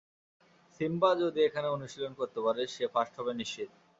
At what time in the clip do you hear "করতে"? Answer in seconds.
2.19-2.39